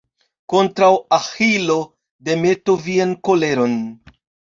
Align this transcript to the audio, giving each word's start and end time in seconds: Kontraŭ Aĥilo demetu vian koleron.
Kontraŭ 0.53 0.89
Aĥilo 1.19 1.77
demetu 2.31 2.79
vian 2.89 3.17
koleron. 3.31 3.83